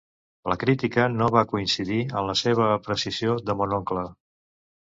[0.51, 4.09] La crítica no va coincidir en la seva apreciació de Mon oncle.